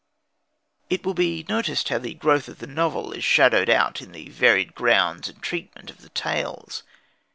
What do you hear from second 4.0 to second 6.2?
in the varied grounds and treatment of the